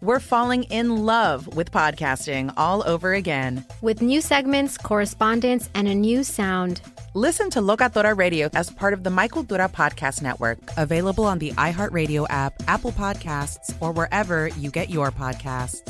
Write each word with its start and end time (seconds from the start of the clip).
we're 0.00 0.20
falling 0.20 0.64
in 0.64 1.04
love 1.04 1.54
with 1.56 1.70
podcasting 1.70 2.52
all 2.56 2.82
over 2.86 3.14
again. 3.14 3.64
With 3.82 4.02
new 4.02 4.20
segments, 4.20 4.78
correspondence, 4.78 5.68
and 5.74 5.88
a 5.88 5.94
new 5.94 6.24
sound. 6.24 6.80
Listen 7.14 7.50
to 7.50 7.60
Locatora 7.60 8.16
Radio 8.16 8.48
as 8.54 8.70
part 8.70 8.94
of 8.94 9.02
the 9.02 9.10
Michael 9.10 9.44
Cultura 9.44 9.70
Podcast 9.70 10.22
Network, 10.22 10.58
available 10.76 11.24
on 11.24 11.38
the 11.38 11.50
iHeartRadio 11.52 12.26
app, 12.30 12.54
Apple 12.68 12.92
Podcasts, 12.92 13.74
or 13.80 13.92
wherever 13.92 14.48
you 14.48 14.70
get 14.70 14.90
your 14.90 15.10
podcasts. 15.10 15.80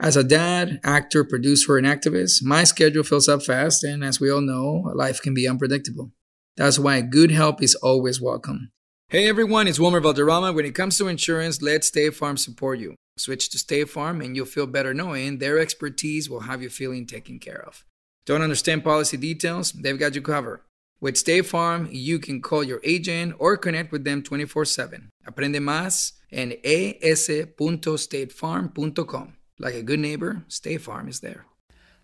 As 0.00 0.16
a 0.16 0.24
dad, 0.24 0.80
actor, 0.84 1.24
producer, 1.24 1.76
and 1.76 1.86
activist, 1.86 2.42
my 2.42 2.64
schedule 2.64 3.04
fills 3.04 3.28
up 3.28 3.42
fast, 3.42 3.84
and 3.84 4.04
as 4.04 4.20
we 4.20 4.30
all 4.30 4.40
know, 4.40 4.90
life 4.94 5.22
can 5.22 5.34
be 5.34 5.48
unpredictable. 5.48 6.12
That's 6.56 6.78
why 6.78 7.00
good 7.00 7.30
help 7.30 7.62
is 7.62 7.74
always 7.76 8.20
welcome. 8.20 8.70
Hey 9.08 9.28
everyone, 9.28 9.68
it's 9.68 9.78
Wilmer 9.78 10.00
Valderrama. 10.00 10.54
When 10.54 10.64
it 10.64 10.74
comes 10.74 10.96
to 10.98 11.08
insurance, 11.08 11.60
let 11.60 11.84
State 11.84 12.14
Farm 12.16 12.38
support 12.38 12.78
you. 12.80 12.94
Switch 13.16 13.48
to 13.50 13.58
State 13.58 13.90
Farm, 13.90 14.20
and 14.20 14.34
you'll 14.34 14.46
feel 14.46 14.66
better 14.66 14.92
knowing 14.94 15.38
their 15.38 15.58
expertise 15.58 16.28
will 16.28 16.40
have 16.40 16.60
you 16.62 16.70
feeling 16.70 17.06
taken 17.06 17.38
care 17.38 17.62
of. 17.64 17.84
Don't 18.24 18.42
understand 18.42 18.82
policy 18.82 19.16
details? 19.16 19.70
They've 19.72 19.96
got 19.98 20.16
you 20.16 20.22
covered. 20.22 20.60
With 21.00 21.16
State 21.18 21.46
Farm, 21.46 21.88
you 21.92 22.18
can 22.18 22.40
call 22.40 22.64
your 22.64 22.80
agent 22.82 23.34
or 23.38 23.56
connect 23.58 23.92
with 23.92 24.04
them 24.04 24.22
24 24.22 24.64
7. 24.64 25.10
Aprende 25.28 25.60
más 25.60 26.12
en 26.32 26.54
es.statefarm.com. 26.64 29.34
Like 29.60 29.74
a 29.74 29.82
good 29.82 30.00
neighbor, 30.00 30.44
State 30.48 30.80
Farm 30.80 31.08
is 31.08 31.20
there. 31.20 31.44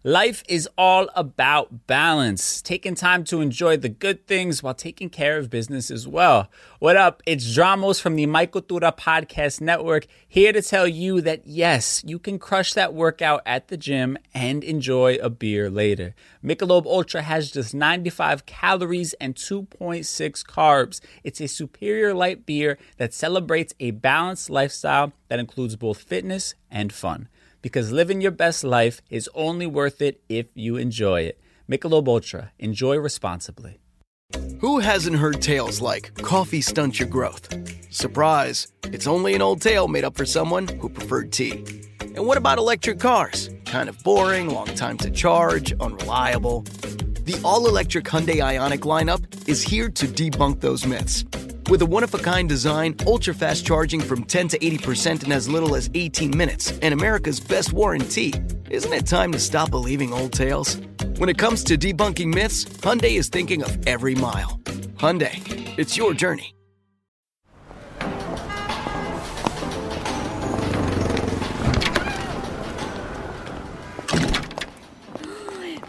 Life 0.03 0.43
is 0.49 0.67
all 0.79 1.11
about 1.15 1.87
balance, 1.87 2.63
taking 2.63 2.95
time 2.95 3.23
to 3.25 3.43
enjoy 3.43 3.77
the 3.77 3.91
good 3.91 4.27
things 4.27 4.63
while 4.63 4.73
taking 4.73 5.11
care 5.11 5.37
of 5.37 5.51
business 5.51 5.91
as 5.91 6.09
well. 6.09 6.49
What 6.79 6.97
up? 6.97 7.23
It's 7.27 7.45
Dramos 7.45 8.01
from 8.01 8.17
the 8.17 8.25
My 8.25 8.47
Tura 8.47 8.93
Podcast 8.93 9.61
Network 9.61 10.07
here 10.27 10.55
to 10.55 10.63
tell 10.63 10.89
you 10.89 11.21
that 11.21 11.47
yes, 11.47 12.03
you 12.07 12.19
can 12.19 12.39
crush 12.39 12.73
that 12.73 12.95
workout 12.95 13.43
at 13.45 13.69
the 13.69 13.77
gym 13.77 14.17
and 14.33 14.65
enjoy 14.65 15.17
a 15.17 15.29
beer 15.29 15.69
later. 15.69 16.15
Michelob 16.43 16.87
Ultra 16.87 17.21
has 17.21 17.51
just 17.51 17.75
95 17.75 18.47
calories 18.47 19.13
and 19.21 19.35
2.6 19.35 20.07
carbs. 20.47 21.03
It's 21.23 21.43
a 21.43 21.47
superior 21.47 22.15
light 22.15 22.47
beer 22.47 22.79
that 22.97 23.13
celebrates 23.13 23.75
a 23.79 23.91
balanced 23.91 24.49
lifestyle 24.49 25.13
that 25.29 25.41
includes 25.41 25.77
both 25.77 26.01
fitness 26.01 26.55
and 26.71 26.91
fun 26.91 27.29
because 27.63 27.93
living 27.93 28.21
your 28.21 28.31
best 28.31 28.65
life 28.65 29.03
is 29.11 29.29
only 29.35 29.67
worth 29.67 30.01
it 30.01 30.21
if 30.29 30.47
you 30.55 30.77
enjoy 30.77 31.23
it. 31.23 31.41
Michelob 31.71 32.09
Ultra. 32.09 32.53
Enjoy 32.59 32.97
responsibly. 32.97 33.79
Who 34.61 34.81
hasn't 34.81 35.17
heard 35.17 35.41
tales 35.41 35.81
like 35.81 36.15
coffee 36.15 36.61
stunts 36.61 36.99
your 36.99 37.09
growth? 37.09 37.49
Surprise! 37.91 38.69
It's 38.85 39.07
only 39.07 39.35
an 39.35 39.43
old 39.43 39.63
tale 39.63 39.89
made 39.89 40.05
up 40.05 40.17
for 40.17 40.27
someone 40.27 40.69
who 40.69 40.89
preferred 40.89 41.33
tea. 41.33 41.65
And 42.01 42.27
what 42.27 42.37
about 42.37 42.59
electric 42.59 42.99
cars? 43.01 43.51
Kind 43.67 43.89
of 43.89 44.03
boring, 44.03 44.51
long 44.51 44.67
time 44.67 44.99
to 44.99 45.11
charge, 45.11 45.73
unreliable. 45.81 46.63
The 47.25 47.41
all 47.45 47.69
electric 47.69 48.05
Hyundai 48.05 48.41
Ionic 48.43 48.81
lineup 48.81 49.49
is 49.49 49.63
here 49.63 49.89
to 49.91 50.07
debunk 50.07 50.61
those 50.61 50.85
myths. 50.85 51.25
With 51.71 51.83
a 51.83 51.87
one 51.87 52.03
of 52.03 52.13
a 52.15 52.19
kind 52.19 52.49
design, 52.49 52.97
ultra 53.07 53.33
fast 53.33 53.65
charging 53.65 54.01
from 54.01 54.25
10 54.25 54.49
to 54.49 54.59
80% 54.59 55.23
in 55.23 55.31
as 55.31 55.49
little 55.49 55.77
as 55.77 55.89
18 55.95 56.37
minutes, 56.37 56.77
and 56.83 56.93
America's 56.93 57.39
best 57.39 57.73
warranty, 57.73 58.35
isn't 58.71 58.93
it 58.93 59.07
time 59.07 59.31
to 59.31 59.39
stop 59.39 59.71
believing 59.71 60.13
old 60.13 60.33
tales? 60.33 60.79
When 61.19 61.29
it 61.29 61.39
comes 61.39 61.63
to 61.65 61.79
debunking 61.79 62.35
myths, 62.35 62.65
Hyundai 62.65 63.13
is 63.13 63.29
thinking 63.29 63.63
of 63.63 63.79
every 63.87 64.17
mile. 64.17 64.59
Hyundai, 64.99 65.79
it's 65.79 65.97
your 65.97 66.13
journey. 66.13 66.57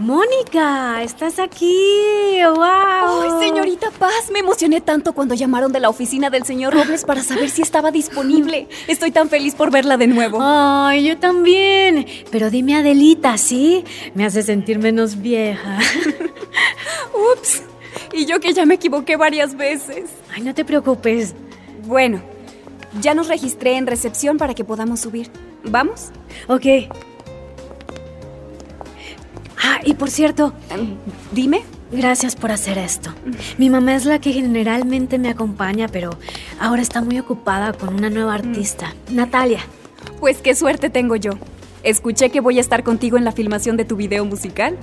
Mónica, 0.01 1.03
estás 1.03 1.37
aquí. 1.37 2.41
¡Wow! 2.43 3.21
¡Ay, 3.21 3.29
señorita 3.39 3.91
Paz! 3.91 4.31
Me 4.33 4.39
emocioné 4.39 4.81
tanto 4.81 5.13
cuando 5.13 5.35
llamaron 5.35 5.71
de 5.71 5.79
la 5.79 5.89
oficina 5.89 6.31
del 6.31 6.43
señor 6.43 6.73
Robles 6.73 7.05
para 7.05 7.21
saber 7.21 7.51
si 7.51 7.61
estaba 7.61 7.91
disponible. 7.91 8.67
Estoy 8.87 9.11
tan 9.11 9.29
feliz 9.29 9.53
por 9.53 9.69
verla 9.69 9.97
de 9.97 10.07
nuevo. 10.07 10.39
Ay, 10.41 11.07
yo 11.07 11.19
también. 11.19 12.07
Pero 12.31 12.49
dime 12.49 12.75
Adelita, 12.77 13.37
¿sí? 13.37 13.85
Me 14.15 14.25
hace 14.25 14.41
sentir 14.41 14.79
menos 14.79 15.21
vieja. 15.21 15.77
Ups. 17.35 17.61
Y 18.11 18.25
yo 18.25 18.39
que 18.39 18.53
ya 18.53 18.65
me 18.65 18.73
equivoqué 18.75 19.17
varias 19.17 19.55
veces. 19.55 20.09
Ay, 20.33 20.41
no 20.41 20.55
te 20.55 20.65
preocupes. 20.65 21.35
Bueno, 21.85 22.23
ya 22.99 23.13
nos 23.13 23.27
registré 23.27 23.77
en 23.77 23.85
recepción 23.85 24.39
para 24.39 24.55
que 24.55 24.65
podamos 24.65 25.01
subir. 25.01 25.29
¿Vamos? 25.63 26.09
Ok. 26.47 26.65
Ah, 29.71 29.79
y 29.85 29.93
por 29.93 30.09
cierto, 30.09 30.53
dime. 31.31 31.63
Gracias 31.93 32.37
por 32.37 32.51
hacer 32.51 32.77
esto. 32.77 33.13
Mi 33.57 33.69
mamá 33.69 33.95
es 33.95 34.05
la 34.05 34.19
que 34.19 34.31
generalmente 34.31 35.19
me 35.19 35.29
acompaña, 35.29 35.89
pero 35.89 36.11
ahora 36.57 36.81
está 36.81 37.01
muy 37.01 37.19
ocupada 37.19 37.73
con 37.73 37.93
una 37.93 38.09
nueva 38.09 38.33
artista, 38.35 38.93
Natalia. 39.09 39.59
Pues 40.21 40.37
qué 40.37 40.55
suerte 40.55 40.89
tengo 40.89 41.17
yo. 41.17 41.31
Escuché 41.83 42.29
que 42.29 42.39
voy 42.39 42.59
a 42.59 42.61
estar 42.61 42.83
contigo 42.83 43.17
en 43.17 43.25
la 43.25 43.33
filmación 43.33 43.75
de 43.75 43.83
tu 43.83 43.97
video 43.97 44.23
musical. 44.23 44.77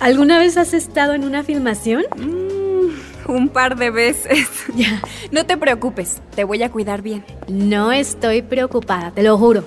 ¿Alguna 0.00 0.38
vez 0.38 0.56
has 0.56 0.72
estado 0.72 1.12
en 1.12 1.24
una 1.24 1.42
filmación? 1.42 2.04
Mm, 2.16 3.30
un 3.30 3.48
par 3.50 3.76
de 3.76 3.90
veces. 3.90 4.48
Ya. 4.74 5.02
No 5.30 5.44
te 5.44 5.58
preocupes, 5.58 6.22
te 6.34 6.44
voy 6.44 6.62
a 6.62 6.70
cuidar 6.70 7.02
bien. 7.02 7.22
No 7.48 7.92
estoy 7.92 8.40
preocupada, 8.40 9.10
te 9.10 9.22
lo 9.22 9.36
juro. 9.36 9.64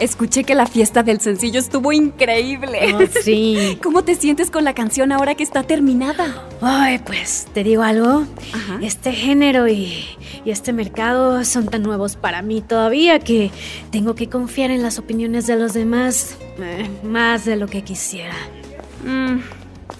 Escuché 0.00 0.44
que 0.44 0.54
la 0.54 0.66
fiesta 0.66 1.02
del 1.02 1.20
sencillo 1.20 1.60
estuvo 1.60 1.92
increíble. 1.92 2.94
Oh, 2.94 3.00
sí. 3.22 3.78
¿Cómo 3.82 4.02
te 4.02 4.14
sientes 4.14 4.50
con 4.50 4.64
la 4.64 4.72
canción 4.72 5.12
ahora 5.12 5.34
que 5.34 5.42
está 5.42 5.62
terminada? 5.62 6.48
Ay, 6.62 7.00
pues 7.00 7.46
te 7.52 7.62
digo 7.62 7.82
algo. 7.82 8.24
Este 8.80 9.12
género 9.12 9.68
y, 9.68 10.06
y 10.46 10.50
este 10.50 10.72
mercado 10.72 11.44
son 11.44 11.66
tan 11.66 11.82
nuevos 11.82 12.16
para 12.16 12.40
mí 12.40 12.62
todavía 12.62 13.18
que 13.18 13.50
tengo 13.90 14.14
que 14.14 14.30
confiar 14.30 14.70
en 14.70 14.82
las 14.82 14.98
opiniones 14.98 15.46
de 15.46 15.56
los 15.56 15.74
demás 15.74 16.38
eh, 16.58 16.88
más 17.02 17.44
de 17.44 17.56
lo 17.56 17.66
que 17.66 17.82
quisiera. 17.82 18.34
Mm, 19.04 19.40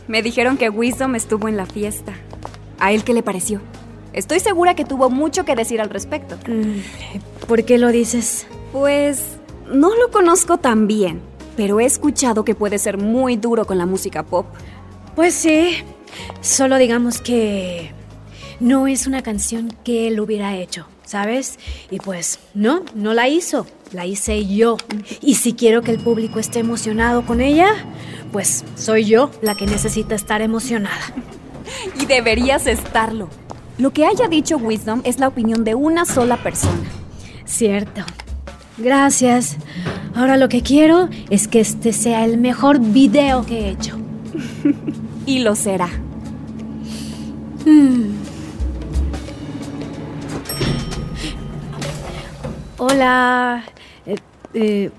me 0.08 0.22
dijeron 0.22 0.56
que 0.56 0.70
Wisdom 0.70 1.14
estuvo 1.14 1.46
en 1.46 1.58
la 1.58 1.66
fiesta. 1.66 2.14
¿A 2.78 2.92
él 2.92 3.04
qué 3.04 3.12
le 3.12 3.22
pareció? 3.22 3.60
Estoy 4.14 4.40
segura 4.40 4.74
que 4.74 4.86
tuvo 4.86 5.10
mucho 5.10 5.44
que 5.44 5.54
decir 5.54 5.78
al 5.82 5.90
respecto. 5.90 6.38
Mm, 6.48 7.46
¿Por 7.46 7.64
qué 7.64 7.76
lo 7.76 7.88
dices? 7.88 8.46
Pues 8.72 9.39
no 9.72 9.94
lo 9.94 10.10
conozco 10.10 10.58
tan 10.58 10.86
bien, 10.86 11.20
pero 11.56 11.80
he 11.80 11.84
escuchado 11.84 12.44
que 12.44 12.54
puede 12.54 12.78
ser 12.78 12.98
muy 12.98 13.36
duro 13.36 13.64
con 13.66 13.78
la 13.78 13.86
música 13.86 14.24
pop. 14.24 14.46
Pues 15.14 15.34
sí, 15.34 15.76
solo 16.40 16.76
digamos 16.76 17.20
que 17.20 17.92
no 18.60 18.86
es 18.86 19.06
una 19.06 19.22
canción 19.22 19.74
que 19.84 20.08
él 20.08 20.20
hubiera 20.20 20.56
hecho, 20.56 20.86
¿sabes? 21.04 21.58
Y 21.90 21.98
pues 21.98 22.38
no, 22.54 22.84
no 22.94 23.14
la 23.14 23.28
hizo, 23.28 23.66
la 23.92 24.06
hice 24.06 24.46
yo. 24.46 24.76
Y 25.20 25.36
si 25.36 25.54
quiero 25.54 25.82
que 25.82 25.90
el 25.90 25.98
público 25.98 26.38
esté 26.38 26.60
emocionado 26.60 27.24
con 27.24 27.40
ella, 27.40 27.68
pues 28.32 28.64
soy 28.76 29.04
yo 29.04 29.30
la 29.42 29.54
que 29.54 29.66
necesita 29.66 30.14
estar 30.14 30.42
emocionada. 30.42 31.14
Y 32.00 32.06
deberías 32.06 32.66
estarlo. 32.66 33.28
Lo 33.78 33.92
que 33.92 34.04
haya 34.04 34.28
dicho 34.28 34.56
Wisdom 34.58 35.00
es 35.04 35.18
la 35.18 35.28
opinión 35.28 35.64
de 35.64 35.74
una 35.74 36.04
sola 36.04 36.36
persona. 36.36 36.88
Cierto. 37.44 38.02
Gracias. 38.80 39.56
Ahora 40.14 40.36
lo 40.38 40.48
que 40.48 40.62
quiero 40.62 41.08
es 41.28 41.48
que 41.48 41.60
este 41.60 41.92
sea 41.92 42.24
el 42.24 42.38
mejor 42.38 42.80
video 42.80 43.44
que 43.44 43.60
he 43.60 43.68
hecho. 43.70 43.98
y 45.26 45.40
lo 45.40 45.54
será. 45.54 45.88
Hmm. 47.66 48.14
Hola, 52.78 53.64
eh, 54.06 54.16
eh, 54.54 54.90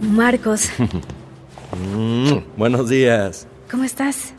Marcos. 0.00 0.70
Mm, 1.94 2.38
buenos 2.56 2.88
días. 2.88 3.46
¿Cómo 3.70 3.84
estás? 3.84 4.32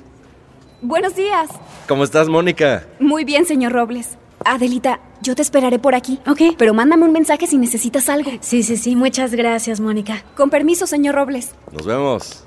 Buenos 0.82 1.16
días. 1.16 1.48
¿Cómo 1.88 2.04
estás, 2.04 2.28
Mónica? 2.28 2.88
Muy 3.00 3.24
bien, 3.24 3.46
señor 3.46 3.72
Robles. 3.72 4.19
Adelita, 4.46 5.00
yo 5.22 5.36
te 5.36 5.42
esperaré 5.42 5.80
por 5.80 5.96
aquí. 5.96 6.20
Ok. 6.28 6.56
Pero 6.58 6.74
mándame 6.74 7.06
un 7.06 7.12
mensaje 7.12 7.46
si 7.48 7.58
necesitas 7.58 8.10
algo. 8.10 8.32
Sí, 8.42 8.64
sí, 8.64 8.78
sí. 8.78 8.96
Muchas 8.96 9.34
gracias, 9.34 9.80
Mónica. 9.80 10.24
Con 10.36 10.50
permiso, 10.50 10.88
señor 10.88 11.16
Robles. 11.16 11.52
Nos 11.72 11.86
vemos. 11.86 12.44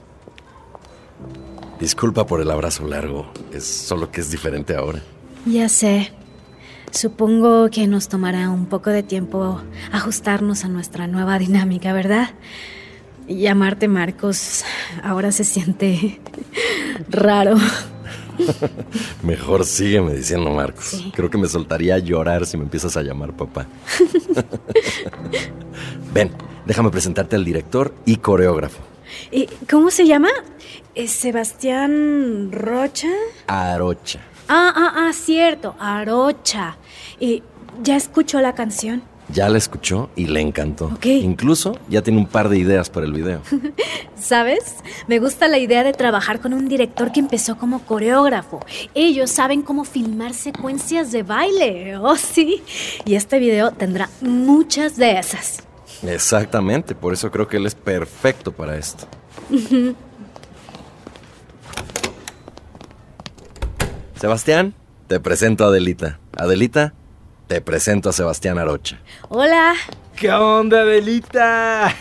Disculpa 1.79 2.27
por 2.27 2.41
el 2.41 2.51
abrazo 2.51 2.87
largo. 2.87 3.31
Es 3.53 3.65
solo 3.67 4.11
que 4.11 4.21
es 4.21 4.31
diferente 4.31 4.75
ahora. 4.75 5.03
Ya 5.47 5.69
sé. 5.69 6.13
Supongo 6.93 7.69
que 7.71 7.87
nos 7.87 8.09
tomará 8.09 8.51
un 8.51 8.67
poco 8.67 8.91
de 8.91 9.03
tiempo 9.03 9.61
ajustarnos 9.93 10.65
a 10.65 10.69
nuestra 10.69 11.07
nueva 11.07 11.39
dinámica, 11.39 11.93
¿verdad? 11.93 12.31
Llamarte 13.27 13.89
Marcos 13.89 14.65
ahora 15.03 15.33
se 15.33 15.45
siente 15.45 16.21
raro. 17.09 17.57
Mejor 19.23 19.65
sígueme 19.65 20.15
diciendo 20.15 20.51
Marcos. 20.51 21.03
Creo 21.15 21.31
que 21.31 21.39
me 21.39 21.49
soltaría 21.49 21.97
a 21.97 21.99
llorar 21.99 22.47
si 22.47 22.57
me 22.57 22.65
empiezas 22.65 22.97
a 22.97 23.03
llamar 23.03 23.33
papá. 23.33 23.67
Ven, 26.15 26.31
déjame 26.67 26.91
presentarte 26.91 27.37
al 27.37 27.45
director 27.45 27.95
y 28.05 28.17
coreógrafo. 28.17 28.79
¿Y 29.31 29.47
¿Cómo 29.71 29.91
se 29.91 30.07
llama? 30.07 30.31
¿Es 30.95 31.13
Sebastián 31.13 32.51
Rocha? 32.53 33.09
Arocha. 33.47 34.21
Ah, 34.49 34.73
ah, 34.75 34.93
ah, 34.97 35.13
cierto, 35.13 35.75
Arocha. 35.79 36.77
¿Y 37.19 37.43
ya 37.83 37.97
escuchó 37.97 38.41
la 38.41 38.55
canción? 38.55 39.03
Ya 39.33 39.49
la 39.49 39.57
escuchó 39.59 40.11
y 40.15 40.27
le 40.27 40.41
encantó. 40.41 40.91
Incluso 41.05 41.79
ya 41.89 42.03
tiene 42.03 42.19
un 42.19 42.27
par 42.27 42.49
de 42.51 42.59
ideas 42.59 42.91
para 42.91 43.07
el 43.07 43.13
video. 43.13 43.41
¿Sabes? 44.15 44.77
Me 45.09 45.19
gusta 45.19 45.49
la 45.49 45.59
idea 45.59 45.85
de 45.85 45.93
trabajar 45.93 46.41
con 46.41 46.53
un 46.53 46.69
director 46.69 47.13
que 47.13 47.21
empezó 47.21 47.57
como 47.57 47.81
coreógrafo. 47.81 48.61
Ellos 48.95 49.31
saben 49.31 49.63
cómo 49.63 49.85
filmar 49.85 50.35
secuencias 50.35 51.13
de 51.13 51.23
baile. 51.23 51.97
Oh, 52.05 52.17
sí. 52.17 52.63
Y 53.05 53.15
este 53.15 53.39
video 53.39 53.71
tendrá 53.71 54.09
muchas 54.21 54.97
de 54.97 55.19
esas. 55.19 55.63
Exactamente, 56.03 56.97
por 56.97 57.13
eso 57.13 57.31
creo 57.31 57.47
que 57.47 57.59
él 57.59 57.67
es 57.67 57.77
perfecto 57.77 58.51
para 58.51 58.77
esto. 58.77 59.07
Sebastián, 64.21 64.75
te 65.07 65.21
presento 65.21 65.65
a 65.65 65.69
Adelita. 65.69 66.19
Adelita, 66.37 66.95
te 67.53 67.61
presento 67.61 68.09
a 68.09 68.13
Sebastián 68.15 68.57
Arocha. 68.57 68.99
Hola. 69.29 69.75
¿Qué 70.17 70.33
onda, 70.33 70.81
Adelita? 70.81 71.95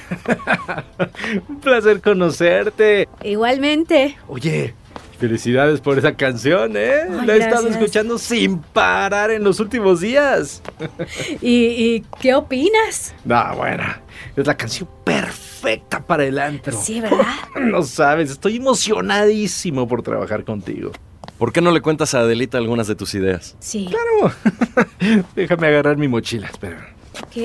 Un 1.50 1.60
placer 1.60 2.00
conocerte. 2.00 3.10
Igualmente. 3.22 4.18
Oye, 4.30 4.74
felicidades 5.20 5.82
por 5.82 6.00
esa 6.00 6.16
canción, 6.16 6.78
¿eh? 6.78 7.02
Ay, 7.02 7.26
La 7.28 7.36
he 7.36 7.40
estado 7.40 7.68
escuchando 7.68 8.18
sin 8.18 8.60
parar 8.60 9.30
en 9.30 9.44
los 9.44 9.60
últimos 9.60 10.00
días. 10.00 10.62
¿Y, 11.42 11.66
y 11.66 12.06
qué 12.22 12.34
opinas? 12.34 13.14
No, 13.26 13.54
bueno, 13.58 13.84
es 14.38 14.48
la 14.48 14.56
canción 14.56 14.88
perfecta 15.04 16.00
para 16.00 16.24
el 16.24 16.40
antro. 16.40 16.80
Sí, 16.82 17.02
¿verdad? 17.02 17.26
No 17.60 17.84
sabes, 17.84 18.32
estoy 18.32 18.56
emocionadísimo 18.56 19.86
por 19.86 20.02
trabajar 20.02 20.46
contigo. 20.46 20.94
¿Por 21.42 21.52
qué 21.52 21.60
no 21.60 21.72
le 21.72 21.82
cuentas 21.82 22.14
a 22.14 22.20
Adelita 22.20 22.60
algunas 22.60 22.86
de 22.86 22.94
tus 22.94 23.16
ideas? 23.16 23.56
Sí. 23.60 23.90
Claro. 23.90 24.32
Déjame 25.36 25.70
agarrar 25.70 25.98
mi 25.98 26.08
mochila, 26.08 26.46
espera. 26.46 26.94
Ok. 27.20 27.36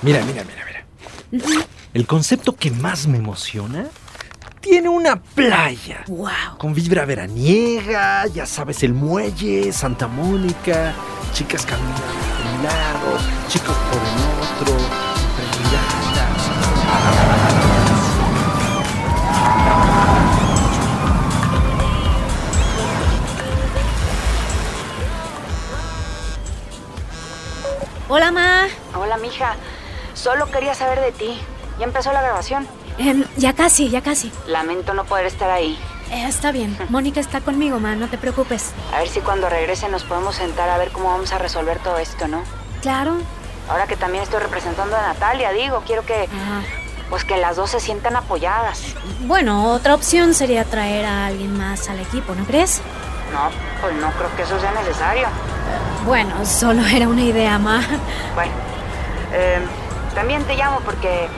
Mira, 0.00 0.24
mira, 0.24 0.42
mira, 0.42 0.86
mira. 1.30 1.66
El 1.92 2.06
concepto 2.06 2.56
que 2.56 2.70
más 2.70 3.06
me 3.06 3.18
emociona 3.18 3.88
tiene 4.62 4.88
una 4.88 5.20
playa. 5.20 6.04
¡Wow! 6.08 6.56
Con 6.56 6.72
vibra 6.72 7.04
veraniega, 7.04 8.26
ya 8.28 8.46
sabes, 8.46 8.82
el 8.84 8.94
muelle, 8.94 9.70
Santa 9.70 10.08
Mónica, 10.08 10.94
chicas 11.34 11.66
caminando 11.66 12.00
por 12.00 12.56
un 12.56 12.64
lado, 12.64 13.18
chicos 13.48 13.76
Hola, 28.10 28.32
Ma. 28.32 28.66
Hola, 28.94 29.18
mija. 29.18 29.54
Solo 30.14 30.50
quería 30.50 30.74
saber 30.74 31.00
de 31.00 31.12
ti. 31.12 31.38
¿Ya 31.78 31.84
empezó 31.84 32.10
la 32.10 32.22
grabación? 32.22 32.66
Em, 32.96 33.24
ya 33.36 33.52
casi, 33.52 33.90
ya 33.90 34.00
casi. 34.00 34.32
Lamento 34.46 34.94
no 34.94 35.04
poder 35.04 35.26
estar 35.26 35.50
ahí. 35.50 35.78
Eh, 36.10 36.24
está 36.26 36.50
bien. 36.50 36.76
Mónica 36.88 37.20
está 37.20 37.42
conmigo, 37.42 37.78
Ma. 37.80 37.96
No 37.96 38.08
te 38.08 38.16
preocupes. 38.16 38.72
A 38.94 39.00
ver 39.00 39.08
si 39.08 39.20
cuando 39.20 39.50
regrese 39.50 39.90
nos 39.90 40.04
podemos 40.04 40.36
sentar 40.36 40.70
a 40.70 40.78
ver 40.78 40.90
cómo 40.90 41.10
vamos 41.10 41.32
a 41.32 41.38
resolver 41.38 41.78
todo 41.80 41.98
esto, 41.98 42.28
¿no? 42.28 42.42
Claro. 42.80 43.18
Ahora 43.68 43.86
que 43.86 43.96
también 43.96 44.24
estoy 44.24 44.40
representando 44.40 44.96
a 44.96 45.02
Natalia, 45.02 45.52
digo, 45.52 45.82
quiero 45.86 46.02
que... 46.06 46.28
Pues 47.10 47.24
que 47.24 47.36
las 47.36 47.56
dos 47.56 47.70
se 47.70 47.80
sientan 47.80 48.16
apoyadas. 48.16 48.82
Bueno, 49.20 49.72
otra 49.72 49.94
opción 49.94 50.34
sería 50.34 50.64
traer 50.64 51.04
a 51.06 51.26
alguien 51.26 51.56
más 51.56 51.88
al 51.88 52.00
equipo, 52.00 52.34
¿no 52.34 52.44
crees? 52.44 52.80
No, 53.32 53.50
pues 53.80 53.94
no 53.96 54.10
creo 54.12 54.34
que 54.36 54.42
eso 54.42 54.58
sea 54.60 54.72
necesario. 54.72 55.28
Bueno, 56.08 56.46
solo 56.46 56.86
era 56.86 57.06
una 57.06 57.20
idea, 57.20 57.58
Ma. 57.58 57.82
Bueno, 58.34 58.52
eh, 59.34 59.58
también 60.14 60.42
te 60.44 60.56
llamo 60.56 60.80
porque 60.80 61.28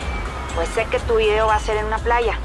pues 0.54 0.68
sé 0.68 0.86
que 0.88 1.00
tu 1.00 1.16
video 1.16 1.48
va 1.48 1.56
a 1.56 1.58
ser 1.58 1.76
en 1.78 1.86
una 1.86 1.98
playa. 1.98 2.38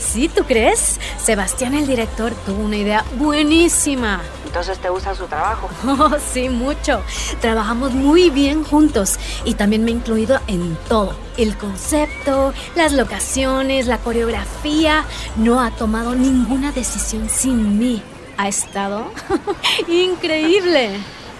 ¿Sí, 0.00 0.28
tú 0.28 0.42
crees? 0.42 0.98
Sebastián, 1.22 1.74
el 1.74 1.86
director, 1.86 2.32
tuvo 2.44 2.64
una 2.64 2.78
idea 2.78 3.04
buenísima. 3.14 4.20
Entonces 4.44 4.76
te 4.80 4.88
gusta 4.88 5.14
su 5.14 5.26
trabajo. 5.26 5.68
Oh, 5.86 6.16
sí, 6.32 6.48
mucho. 6.48 7.00
Trabajamos 7.40 7.92
muy 7.92 8.30
bien 8.30 8.64
juntos 8.64 9.16
y 9.44 9.54
también 9.54 9.84
me 9.84 9.92
ha 9.92 9.94
incluido 9.94 10.40
en 10.48 10.76
todo. 10.88 11.14
El 11.36 11.56
concepto, 11.56 12.54
las 12.74 12.92
locaciones, 12.92 13.86
la 13.86 13.98
coreografía. 13.98 15.04
No 15.36 15.60
ha 15.60 15.70
tomado 15.70 16.16
ninguna 16.16 16.72
decisión 16.72 17.28
sin 17.28 17.78
mí. 17.78 18.02
Ha 18.36 18.48
estado 18.48 19.12
increíble. 19.86 20.98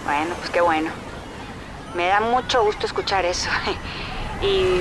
Bueno, 0.08 0.34
pues 0.38 0.48
qué 0.48 0.62
bueno. 0.62 0.90
Me 1.94 2.06
da 2.06 2.20
mucho 2.20 2.64
gusto 2.64 2.86
escuchar 2.86 3.26
eso. 3.26 3.50
y 4.42 4.80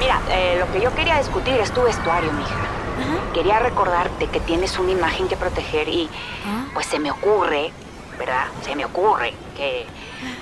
mira, 0.00 0.20
eh, 0.28 0.56
lo 0.58 0.72
que 0.72 0.80
yo 0.80 0.92
quería 0.92 1.18
discutir 1.18 1.54
es 1.54 1.70
tu 1.70 1.82
vestuario, 1.82 2.32
mija. 2.32 2.56
Quería 3.32 3.60
recordarte 3.60 4.26
que 4.26 4.40
tienes 4.40 4.76
una 4.80 4.90
imagen 4.90 5.28
que 5.28 5.36
proteger 5.36 5.88
y 5.88 6.10
pues 6.72 6.86
se 6.86 6.98
me 6.98 7.12
ocurre, 7.12 7.70
¿verdad? 8.18 8.46
Se 8.64 8.74
me 8.74 8.84
ocurre 8.84 9.34
que 9.56 9.86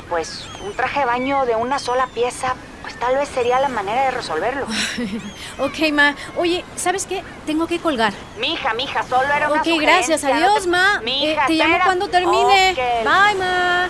pues 0.08 0.48
un 0.64 0.72
traje 0.72 1.00
de 1.00 1.06
baño 1.06 1.44
de 1.44 1.54
una 1.54 1.78
sola 1.78 2.06
pieza 2.06 2.54
pues 2.82 2.98
tal 2.98 3.16
vez 3.16 3.28
sería 3.28 3.60
la 3.60 3.68
manera 3.68 4.04
de 4.06 4.10
resolverlo. 4.10 4.66
ok, 5.58 5.92
ma. 5.92 6.14
Oye, 6.36 6.64
¿sabes 6.76 7.06
qué? 7.06 7.22
Tengo 7.46 7.66
que 7.66 7.78
colgar. 7.78 8.12
Mija, 8.38 8.74
mija, 8.74 9.02
solo 9.04 9.22
era 9.22 9.50
una 9.50 9.60
Ok, 9.60 9.68
gracias. 9.80 10.24
Adiós, 10.24 10.66
ma. 10.66 11.00
Eh, 11.06 11.36
te 11.46 11.54
llamo 11.54 11.78
cuando 11.84 12.08
termine. 12.08 12.74
Bye, 12.74 13.34
ma. 13.38 13.88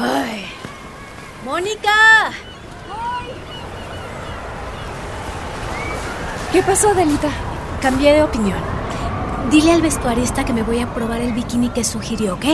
Ay. 0.00 0.46
Mónica. 1.44 2.30
¿Qué 6.52 6.62
pasó, 6.62 6.90
Adelita? 6.90 7.28
Cambié 7.80 8.12
de 8.12 8.22
opinión. 8.22 8.58
Dile 9.50 9.72
al 9.72 9.82
vestuarista 9.82 10.44
que 10.44 10.52
me 10.52 10.62
voy 10.62 10.80
a 10.80 10.86
probar 10.94 11.20
el 11.20 11.32
bikini 11.32 11.70
que 11.70 11.82
sugirió, 11.82 12.34
¿ok? 12.34 12.44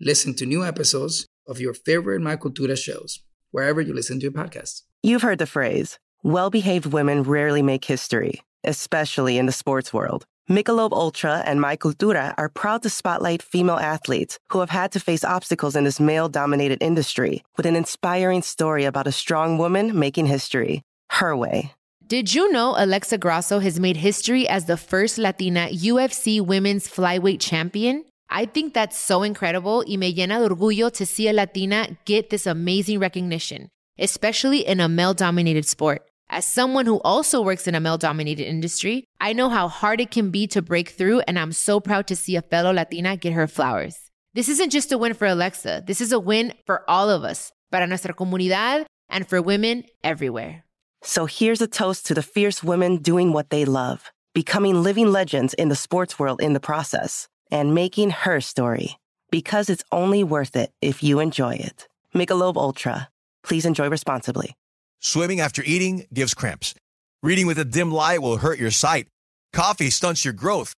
Listen 0.00 0.32
to 0.34 0.46
new 0.46 0.64
episodes 0.64 1.26
of 1.46 1.60
your 1.60 1.74
favorite 1.74 2.20
My 2.20 2.36
Cultura 2.36 2.76
shows, 2.76 3.20
wherever 3.50 3.80
you 3.80 3.94
listen 3.94 4.18
to 4.20 4.24
your 4.24 4.32
podcasts. 4.32 4.82
You've 5.02 5.22
heard 5.22 5.38
the 5.38 5.46
phrase, 5.46 5.98
well 6.22 6.50
behaved 6.50 6.86
women 6.86 7.22
rarely 7.22 7.62
make 7.62 7.84
history, 7.84 8.42
especially 8.64 9.38
in 9.38 9.46
the 9.46 9.52
sports 9.52 9.92
world. 9.92 10.26
Michelob 10.48 10.92
Ultra 10.92 11.42
and 11.44 11.60
My 11.60 11.76
Cultura 11.76 12.32
are 12.38 12.48
proud 12.48 12.82
to 12.82 12.88
spotlight 12.88 13.42
female 13.42 13.76
athletes 13.76 14.38
who 14.48 14.60
have 14.60 14.70
had 14.70 14.90
to 14.92 15.00
face 15.00 15.22
obstacles 15.22 15.76
in 15.76 15.84
this 15.84 16.00
male 16.00 16.30
dominated 16.30 16.82
industry 16.82 17.44
with 17.58 17.66
an 17.66 17.76
inspiring 17.76 18.40
story 18.40 18.84
about 18.84 19.06
a 19.06 19.12
strong 19.12 19.58
woman 19.58 19.98
making 19.98 20.24
history 20.24 20.80
her 21.10 21.36
way. 21.36 21.74
Did 22.06 22.34
you 22.34 22.50
know 22.50 22.74
Alexa 22.78 23.18
Grasso 23.18 23.58
has 23.58 23.78
made 23.78 23.98
history 23.98 24.48
as 24.48 24.64
the 24.64 24.78
first 24.78 25.18
Latina 25.18 25.68
UFC 25.70 26.40
women's 26.40 26.88
flyweight 26.88 27.40
champion? 27.40 28.06
I 28.30 28.46
think 28.46 28.72
that's 28.72 28.98
so 28.98 29.22
incredible 29.22 29.84
y 29.86 29.96
me 29.96 30.14
llena 30.14 30.38
de 30.38 30.48
orgullo 30.48 30.90
to 30.94 31.04
see 31.04 31.28
a 31.28 31.34
Latina 31.34 31.98
get 32.06 32.30
this 32.30 32.46
amazing 32.46 33.00
recognition, 33.00 33.68
especially 33.98 34.66
in 34.66 34.80
a 34.80 34.88
male 34.88 35.12
dominated 35.12 35.66
sport. 35.66 36.08
As 36.30 36.44
someone 36.44 36.84
who 36.84 37.00
also 37.00 37.40
works 37.40 37.66
in 37.66 37.74
a 37.74 37.80
male 37.80 37.96
dominated 37.96 38.46
industry, 38.46 39.04
I 39.18 39.32
know 39.32 39.48
how 39.48 39.66
hard 39.66 39.98
it 39.98 40.10
can 40.10 40.30
be 40.30 40.46
to 40.48 40.60
break 40.60 40.90
through, 40.90 41.20
and 41.20 41.38
I'm 41.38 41.52
so 41.52 41.80
proud 41.80 42.06
to 42.08 42.16
see 42.16 42.36
a 42.36 42.42
fellow 42.42 42.70
Latina 42.70 43.16
get 43.16 43.32
her 43.32 43.46
flowers. 43.46 43.98
This 44.34 44.50
isn't 44.50 44.68
just 44.68 44.92
a 44.92 44.98
win 44.98 45.14
for 45.14 45.26
Alexa, 45.26 45.84
this 45.86 46.02
is 46.02 46.12
a 46.12 46.20
win 46.20 46.52
for 46.66 46.88
all 46.88 47.08
of 47.08 47.24
us, 47.24 47.50
para 47.72 47.86
nuestra 47.86 48.12
comunidad, 48.12 48.84
and 49.08 49.26
for 49.26 49.40
women 49.40 49.84
everywhere. 50.04 50.64
So 51.02 51.24
here's 51.24 51.62
a 51.62 51.66
toast 51.66 52.04
to 52.06 52.14
the 52.14 52.22
fierce 52.22 52.62
women 52.62 52.98
doing 52.98 53.32
what 53.32 53.48
they 53.48 53.64
love, 53.64 54.12
becoming 54.34 54.82
living 54.82 55.10
legends 55.10 55.54
in 55.54 55.70
the 55.70 55.76
sports 55.76 56.18
world 56.18 56.42
in 56.42 56.52
the 56.52 56.60
process, 56.60 57.26
and 57.50 57.74
making 57.74 58.10
her 58.10 58.42
story. 58.42 58.98
Because 59.30 59.70
it's 59.70 59.84
only 59.92 60.24
worth 60.24 60.56
it 60.56 60.72
if 60.82 61.02
you 61.02 61.20
enjoy 61.20 61.54
it. 61.54 61.88
Michelob 62.14 62.56
Ultra. 62.56 63.08
Please 63.42 63.64
enjoy 63.64 63.88
responsibly. 63.88 64.54
Swimming 65.00 65.40
after 65.40 65.62
eating 65.64 66.06
gives 66.12 66.34
cramps. 66.34 66.74
Reading 67.22 67.46
with 67.46 67.58
a 67.58 67.64
dim 67.64 67.92
light 67.92 68.20
will 68.20 68.38
hurt 68.38 68.58
your 68.58 68.72
sight. 68.72 69.06
Coffee 69.52 69.90
stunts 69.90 70.24
your 70.24 70.34
growth. 70.34 70.74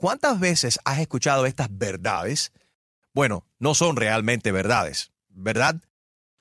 ¿Cuántas 0.00 0.38
veces 0.38 0.78
has 0.86 0.98
escuchado 0.98 1.46
estas 1.46 1.68
verdades? 1.68 2.50
Bueno, 3.14 3.44
no 3.60 3.74
son 3.74 3.96
realmente 3.96 4.52
verdades, 4.52 5.08
¿verdad? 5.30 5.80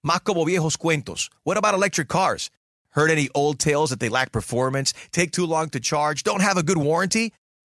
Más 0.06 0.22
como 0.24 0.46
viejos 0.46 0.78
cuentos. 0.78 1.30
What 1.44 1.58
about 1.58 1.74
electric 1.74 2.08
cars? 2.08 2.50
Heard 2.90 3.10
any 3.10 3.30
old 3.34 3.60
tales 3.60 3.90
that 3.90 4.00
they 4.00 4.10
lack 4.10 4.32
performance, 4.32 4.94
take 5.12 5.32
too 5.32 5.46
long 5.46 5.70
to 5.70 5.80
charge, 5.80 6.24
don't 6.24 6.42
have 6.42 6.58
a 6.58 6.64
good 6.64 6.78
warranty? 6.78 7.34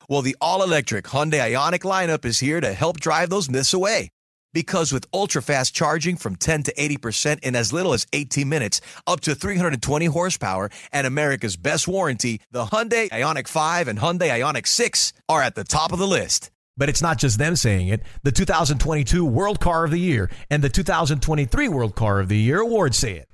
Well, 0.07 0.21
the 0.21 0.35
all 0.39 0.61
electric 0.61 1.05
Hyundai 1.05 1.55
Ionic 1.55 1.81
lineup 1.81 2.25
is 2.25 2.39
here 2.39 2.61
to 2.61 2.73
help 2.73 2.99
drive 2.99 3.29
those 3.29 3.49
myths 3.49 3.73
away. 3.73 4.09
Because 4.57 4.91
with 4.91 5.05
ultra 5.13 5.43
fast 5.43 5.75
charging 5.75 6.15
from 6.15 6.35
10 6.35 6.63
to 6.63 6.73
80% 6.73 7.43
in 7.43 7.55
as 7.55 7.71
little 7.71 7.93
as 7.93 8.07
18 8.11 8.49
minutes, 8.49 8.81
up 9.05 9.19
to 9.19 9.35
320 9.35 10.07
horsepower, 10.07 10.71
and 10.91 11.05
America's 11.05 11.55
best 11.55 11.87
warranty, 11.87 12.41
the 12.49 12.65
Hyundai 12.65 13.11
Ionic 13.13 13.47
5 13.47 13.87
and 13.87 13.99
Hyundai 13.99 14.31
Ionic 14.31 14.65
6 14.65 15.13
are 15.29 15.43
at 15.43 15.53
the 15.53 15.63
top 15.63 15.91
of 15.91 15.99
the 15.99 16.07
list. 16.07 16.49
But 16.75 16.89
it's 16.89 17.03
not 17.03 17.19
just 17.19 17.37
them 17.37 17.55
saying 17.55 17.89
it. 17.89 18.01
The 18.23 18.31
2022 18.31 19.23
World 19.23 19.59
Car 19.59 19.85
of 19.85 19.91
the 19.91 19.99
Year 19.99 20.27
and 20.49 20.63
the 20.63 20.69
2023 20.69 21.67
World 21.67 21.93
Car 21.93 22.19
of 22.19 22.27
the 22.27 22.35
Year 22.35 22.59
awards 22.59 22.97
say 22.97 23.13
it. 23.13 23.29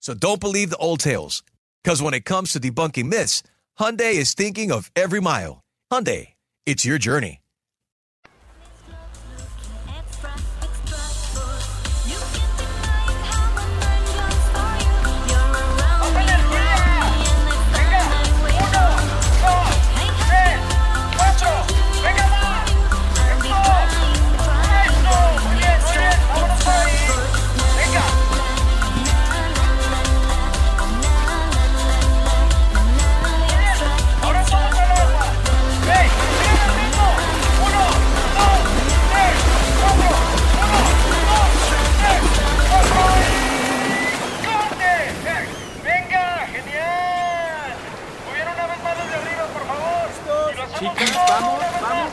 So 0.00 0.14
don't 0.14 0.40
believe 0.40 0.70
the 0.70 0.78
old 0.78 1.00
tales. 1.00 1.42
Because 1.84 2.00
when 2.00 2.14
it 2.14 2.24
comes 2.24 2.54
to 2.54 2.58
debunking 2.58 3.10
myths, 3.10 3.42
Hyundai 3.78 4.14
is 4.14 4.32
thinking 4.32 4.72
of 4.72 4.90
every 4.96 5.20
mile. 5.20 5.60
Hyundai, 5.92 6.28
it's 6.64 6.86
your 6.86 6.96
journey. 6.96 7.41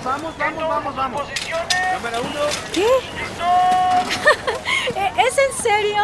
Vamos, 0.10 0.38
vamos, 0.38 0.68
vamos, 0.68 0.96
vamos. 0.96 1.24
Cámara 1.94 2.20
uno. 2.22 2.40
¿Qué? 2.74 2.86
¿E- 5.00 5.28
¿Es 5.28 5.38
en 5.38 5.64
serio? 5.64 6.04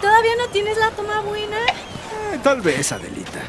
¿Todavía 0.00 0.32
no 0.38 0.46
tienes 0.48 0.76
la 0.76 0.90
toma 0.90 1.20
buena? 1.20 1.58
Eh, 1.58 2.38
tal 2.42 2.60
vez, 2.60 2.92
Adelita. 2.92 3.40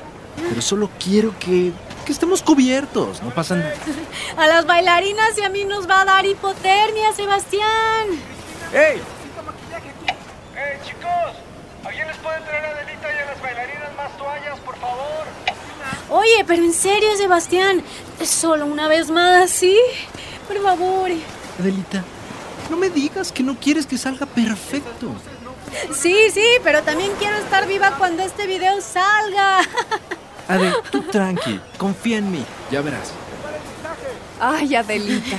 Pero 0.49 0.61
solo 0.61 0.89
quiero 1.03 1.33
que, 1.39 1.71
que 2.05 2.11
estemos 2.11 2.41
cubiertos. 2.41 3.21
No 3.21 3.29
pasa 3.31 3.55
nada. 3.55 3.73
A 4.37 4.47
las 4.47 4.65
bailarinas 4.65 5.37
y 5.37 5.43
a 5.43 5.49
mí 5.49 5.65
nos 5.65 5.89
va 5.89 6.01
a 6.01 6.05
dar 6.05 6.25
hipotermia, 6.25 7.13
Sebastián. 7.13 8.07
¡Ey! 8.73 9.01
¡Eh, 10.57 10.79
chicos! 10.85 11.35
¿Alguien 11.85 12.07
les 12.07 12.17
puede 12.17 12.39
traer 12.41 12.65
a 12.65 12.69
Adelita 12.69 13.07
y 13.13 13.17
a 13.21 13.25
las 13.25 13.41
bailarinas 13.41 13.95
más 13.95 14.17
toallas, 14.17 14.59
por 14.61 14.75
favor? 14.77 15.25
Oye, 16.09 16.43
pero 16.45 16.63
en 16.63 16.73
serio, 16.73 17.09
Sebastián. 17.17 17.81
Solo 18.23 18.65
una 18.65 18.87
vez 18.87 19.09
más, 19.09 19.49
¿sí? 19.49 19.77
Por 20.47 20.61
favor. 20.61 21.09
Adelita, 21.59 22.03
no 22.69 22.77
me 22.77 22.89
digas 22.89 23.31
que 23.31 23.43
no 23.43 23.55
quieres 23.55 23.85
que 23.85 23.97
salga 23.97 24.25
perfecto. 24.25 25.13
Sí, 25.93 26.15
sí, 26.31 26.45
pero 26.63 26.83
también 26.83 27.11
quiero 27.19 27.37
estar 27.37 27.67
viva 27.67 27.95
cuando 27.97 28.23
este 28.23 28.47
video 28.47 28.79
salga. 28.81 29.59
Ade, 30.47 30.73
tú 30.91 31.01
tranqui, 31.01 31.59
confía 31.77 32.17
en 32.19 32.31
mí, 32.31 32.45
ya 32.71 32.81
verás. 32.81 33.11
Ay, 34.39 34.75
Adelita, 34.75 35.37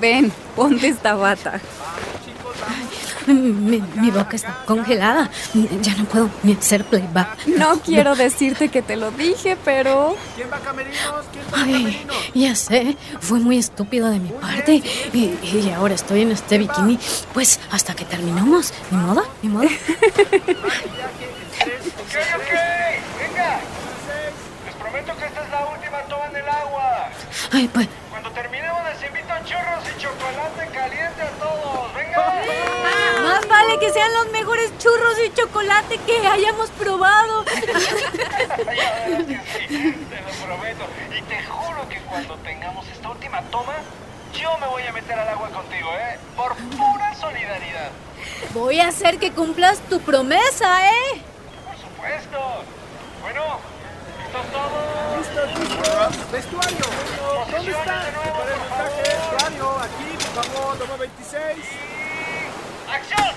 ven, 0.00 0.32
ponte 0.56 0.88
esta 0.88 1.14
bata. 1.14 1.60
Mi, 3.28 3.82
mi 3.96 4.10
boca 4.10 4.36
está 4.36 4.64
congelada. 4.66 5.30
Ya 5.82 5.94
no 5.96 6.04
puedo 6.04 6.30
ni 6.42 6.52
hacer 6.54 6.84
playback. 6.84 7.46
No 7.46 7.80
quiero 7.80 8.14
decirte 8.16 8.68
que 8.68 8.82
te 8.82 8.96
lo 8.96 9.10
dije, 9.10 9.56
pero... 9.64 10.16
¿Quién 10.36 10.50
va 10.50 10.56
a 10.56 10.60
camerinos? 10.60 11.24
¿Quién 11.32 11.44
va 11.52 11.58
a 11.58 11.64
Ay, 11.64 12.06
ya 12.34 12.54
sé, 12.54 12.96
fue 13.20 13.38
muy 13.40 13.58
estúpido 13.58 14.08
de 14.10 14.18
mi 14.18 14.30
parte. 14.30 14.82
Y, 15.12 15.38
y 15.42 15.72
ahora 15.74 15.94
estoy 15.94 16.22
en 16.22 16.32
este 16.32 16.58
bikini. 16.58 16.98
Pues 17.34 17.60
hasta 17.70 17.94
que 17.94 18.04
terminamos. 18.04 18.72
Ni 18.90 18.96
modo, 18.98 19.24
ni 19.42 19.48
modo. 19.48 19.68
Ok, 22.08 22.14
ok, 22.36 22.52
venga. 23.18 23.60
Les 24.64 24.74
prometo 24.76 25.16
que 25.16 25.24
esta 25.26 25.42
es 25.44 25.50
la 25.50 25.66
última 25.66 25.98
toma 26.08 26.26
en 26.30 26.36
el 26.36 26.48
agua. 26.48 27.08
Ay, 27.52 27.68
pues. 27.68 27.88
Cuando 28.10 28.30
terminemos 28.30 28.80
les 28.84 29.08
invito 29.08 29.32
a 29.32 29.37
churros 29.48 29.82
y 29.88 30.00
chocolate 30.00 30.68
caliente 30.72 31.22
a 31.22 31.30
todos. 31.38 31.94
Venga. 31.94 32.42
Más 33.22 33.48
vale 33.48 33.78
que 33.78 33.90
sean 33.90 34.12
los 34.14 34.30
mejores 34.30 34.76
churros 34.78 35.18
y 35.26 35.32
chocolate 35.32 35.98
que 35.98 36.26
hayamos 36.26 36.70
probado. 36.70 37.44
Ya 37.44 38.94
verás 39.06 39.26
que 39.26 39.40
sí, 39.68 40.06
te 40.10 40.20
lo 40.20 40.46
prometo. 40.46 40.84
Y 41.16 41.22
te 41.22 41.42
juro 41.44 41.88
que 41.88 41.98
cuando 42.02 42.36
tengamos 42.36 42.86
esta 42.88 43.08
última 43.10 43.42
toma, 43.50 43.74
yo 44.34 44.58
me 44.58 44.66
voy 44.66 44.82
a 44.82 44.92
meter 44.92 45.18
al 45.18 45.28
agua 45.28 45.48
contigo, 45.48 45.88
¿eh? 45.94 46.18
Por 46.36 46.54
pura 46.54 47.14
solidaridad. 47.14 47.90
Voy 48.52 48.80
a 48.80 48.88
hacer 48.88 49.18
que 49.18 49.32
cumplas 49.32 49.78
tu 49.88 50.00
promesa, 50.00 50.90
¿eh? 50.90 51.22
Por 51.66 51.76
supuesto. 51.76 52.38
Bueno, 53.22 53.42
¿listos 54.22 54.46
todos? 54.52 54.87
¿Listos, 55.18 55.50
listos? 55.58 56.30
Vestuario. 56.30 56.86
¿Dónde 57.50 57.70
está? 57.72 57.84
Para 57.84 58.54
el 58.54 58.60
mensaje, 58.60 59.02
vestuario. 59.02 59.66
Aquí, 59.80 60.16
por 60.34 60.44
favor, 60.44 60.78
toma 60.78 60.96
26. 60.96 61.58
¡Acción! 62.88 63.34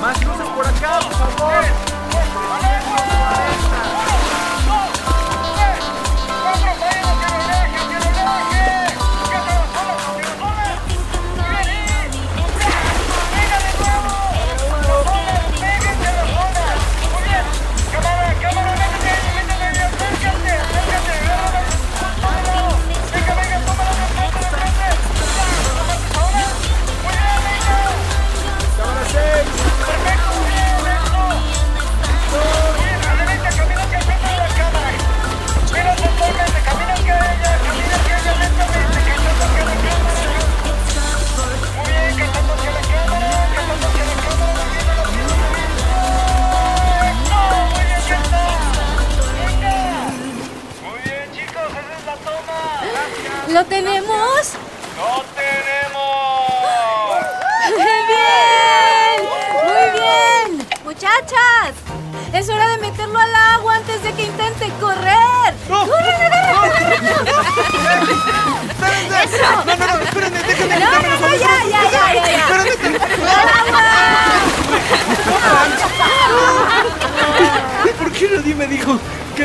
Más 0.00 0.24
luces 0.24 0.48
por 0.48 0.66
acá, 0.66 1.00
por 1.00 1.12
favor. 1.12 2.79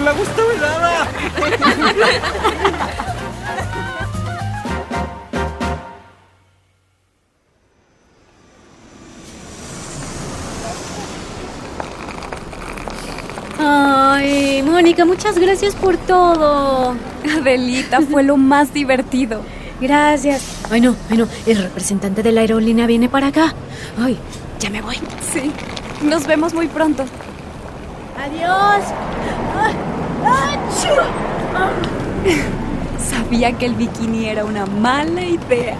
Agua 0.08 0.24
estaba 0.24 0.54
helada? 0.54 1.08
Ay, 13.58 14.64
Mónica, 14.64 15.06
muchas 15.06 15.38
gracias 15.40 15.76
por 15.76 15.98
todo. 15.98 16.96
Adelita, 17.38 18.02
fue 18.02 18.24
lo 18.24 18.38
más 18.38 18.74
divertido. 18.74 19.42
Gracias. 19.82 20.44
Ay, 20.70 20.82
no, 20.82 20.96
ay, 21.10 21.18
no. 21.18 21.28
El 21.46 21.58
representante 21.58 22.24
de 22.24 22.32
la 22.32 22.42
aerolínea 22.42 22.86
viene 22.86 23.10
para 23.10 23.28
acá. 23.28 23.54
Ay, 24.00 24.18
ya 24.60 24.70
me 24.70 24.82
voy. 24.82 24.98
Sí. 25.34 25.52
Nos 26.04 26.28
vemos 26.28 26.54
muy 26.54 26.68
pronto. 26.68 27.06
Adiós. 28.18 28.84
Sabía 32.98 33.54
que 33.58 33.66
el 33.66 33.76
bikini 33.76 34.30
era 34.30 34.46
una 34.46 34.66
mala 34.66 35.22
idea. 35.22 35.78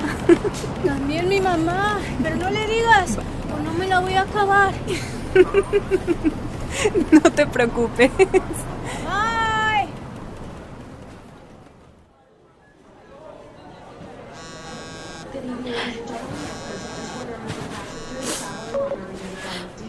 También 0.86 1.28
mi 1.28 1.40
mamá. 1.42 2.00
Pero 2.22 2.36
no 2.38 2.50
le 2.50 2.66
digas, 2.68 3.18
o 3.54 3.60
no 3.64 3.74
me 3.74 3.88
la 3.88 4.00
voy 4.00 4.14
a 4.14 4.22
acabar. 4.22 4.74
No 7.12 7.32
te 7.32 7.48
preocupes. 7.48 8.12
Bye. 8.18 8.34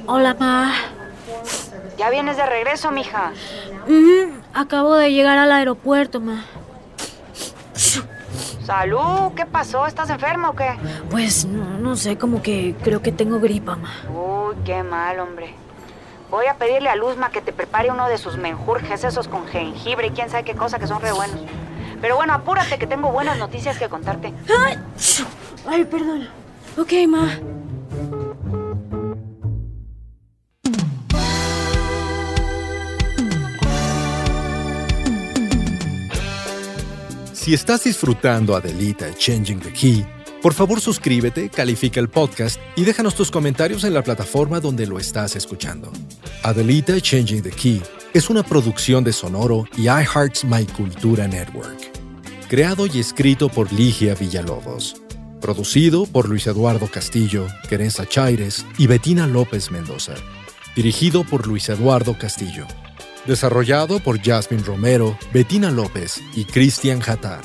Hola, 0.07 0.37
ma. 0.39 0.73
¿Ya 1.99 2.11
vienes 2.11 2.37
de 2.37 2.47
regreso, 2.47 2.91
mija? 2.91 3.33
Ujú, 3.87 4.36
Acabo 4.57 4.95
de 4.97 5.13
llegar 5.13 5.37
al 5.37 5.53
aeropuerto, 5.53 6.19
ma. 6.19 6.47
Salud, 8.65 9.33
¿qué 9.37 9.45
pasó? 9.45 9.87
¿Estás 9.87 10.09
enferma 10.09 10.49
o 10.49 10.57
qué? 10.57 10.71
Pues 11.11 11.45
no, 11.45 11.79
no 11.79 11.95
sé, 11.95 12.17
como 12.17 12.41
que 12.41 12.75
creo 12.83 13.03
que 13.03 13.13
tengo 13.13 13.39
gripa, 13.39 13.77
ma. 13.77 13.91
Uy, 14.09 14.57
qué 14.65 14.83
mal, 14.83 15.21
hombre. 15.21 15.55
Voy 16.31 16.47
a 16.47 16.55
pedirle 16.55 16.89
a 16.89 16.97
Luzma 16.97 17.31
que 17.31 17.43
te 17.43 17.53
prepare 17.53 17.91
uno 17.91 18.09
de 18.09 18.17
sus 18.17 18.39
menjurjes, 18.39 19.05
esos 19.05 19.29
con 19.29 19.47
jengibre 19.47 20.07
y 20.07 20.11
quién 20.13 20.31
sabe 20.31 20.45
qué 20.45 20.55
cosa 20.55 20.79
que 20.79 20.87
son 20.87 21.03
re 21.03 21.13
buenos. 21.13 21.39
Pero 22.01 22.17
bueno, 22.17 22.33
apúrate 22.33 22.79
que 22.79 22.87
tengo 22.87 23.11
buenas 23.11 23.37
noticias 23.37 23.79
que 23.79 23.91
contarte. 23.91 24.33
Ay, 24.59 24.79
ay 25.69 25.85
perdón. 25.85 26.29
Ok, 26.79 26.93
ma. 27.07 27.29
Si 37.47 37.55
estás 37.55 37.85
disfrutando 37.85 38.57
Adelita 38.57 39.15
Changing 39.15 39.61
the 39.61 39.73
Key, 39.73 40.05
por 40.43 40.53
favor 40.53 40.81
suscríbete, 40.81 41.49
califica 41.49 42.01
el 42.01 42.09
podcast 42.09 42.61
y 42.75 42.83
déjanos 42.83 43.15
tus 43.15 43.31
comentarios 43.31 43.85
en 43.85 43.95
la 43.95 44.03
plataforma 44.03 44.59
donde 44.59 44.85
lo 44.85 44.99
estás 44.99 45.37
escuchando. 45.37 45.93
Adelita 46.43 47.01
Changing 47.01 47.43
the 47.43 47.53
Key 47.53 47.81
es 48.13 48.31
una 48.31 48.43
producción 48.43 49.05
de 49.05 49.13
Sonoro 49.13 49.65
y 49.77 49.83
iHeart's 49.83 50.43
My 50.43 50.67
Cultura 50.67 51.29
Network. 51.29 51.79
Creado 52.49 52.89
y 52.89 52.99
escrito 52.99 53.49
por 53.49 53.73
Ligia 53.73 54.17
Villalobos. 54.17 55.01
Producido 55.41 56.05
por 56.07 56.29
Luis 56.29 56.49
Eduardo 56.49 56.89
Castillo, 56.89 57.47
Querenza 57.69 58.09
Chaires 58.09 58.67
y 58.77 58.89
Betina 58.89 59.29
López 59.29 59.71
Mendoza. 59.71 60.15
Dirigido 60.75 61.23
por 61.23 61.47
Luis 61.47 61.69
Eduardo 61.69 62.19
Castillo. 62.19 62.67
Desarrollado 63.27 63.99
por 63.99 64.23
Jasmine 64.23 64.63
Romero, 64.63 65.19
Betina 65.33 65.71
López 65.71 66.23
y 66.35 66.45
Christian 66.45 67.01
Hatar. 67.05 67.43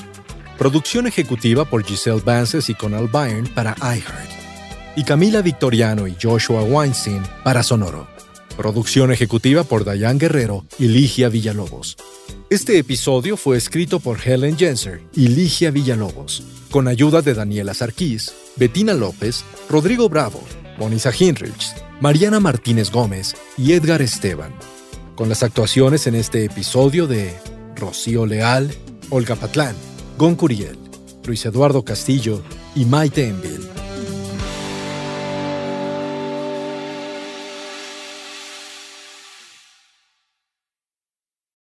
Producción 0.58 1.08
ejecutiva 1.08 1.65
por 1.65 1.84
Giselle 1.84 2.22
Vances 2.24 2.70
y 2.70 2.76
Conal 2.76 3.08
Byrne 3.08 3.50
para 3.56 3.76
iHeart. 3.80 4.30
Y 4.96 5.04
Camila 5.04 5.41
Victoriano 5.41 6.08
y 6.08 6.15
Joshua 6.22 6.62
Weinstein 6.62 7.24
para 7.44 7.63
Sonoro. 7.63 8.08
Producción 8.56 9.12
ejecutiva 9.12 9.63
por 9.63 9.84
Dayan 9.84 10.20
Guerrero 10.20 10.65
y 10.78 10.88
Ligia 10.88 11.30
Villalobos. 11.30 11.98
Este 12.52 12.78
episodio 12.78 13.36
fue 13.36 13.58
escrito 13.58 14.00
por 14.00 14.20
Helen 14.24 14.58
Jenser 14.58 15.02
y 15.15 15.30
Ligia 15.30 15.72
Villalobos, 15.72 16.44
con 16.70 16.88
ayuda 16.88 17.24
de 17.24 17.34
Daniela 17.34 17.74
Sarquís, 17.74 18.34
Bettina 18.56 18.94
López, 18.94 19.44
Rodrigo 19.67 20.10
Bravo, 20.10 20.44
Monisa 20.78 21.12
Hinrichs, 21.17 21.74
Mariana 22.02 22.39
Martínez 22.39 22.91
Gómez 22.91 23.36
y 23.58 23.72
Edgar 23.72 24.02
Esteban. 24.02 24.54
Con 25.22 25.30
las 25.30 25.44
actuaciones 25.44 26.08
en 26.08 26.16
este 26.16 26.46
episodio 26.46 27.06
de 27.06 27.32
Rocío 27.76 28.26
Leal, 28.26 28.72
Olga 29.12 29.36
Patlán, 29.36 29.76
Gon 30.18 30.34
Curiel, 30.34 30.76
Luis 31.28 31.46
Eduardo 31.46 31.86
Castillo 31.86 32.42
y 32.74 32.86
Maite 32.86 33.28
Enville. 33.28 33.70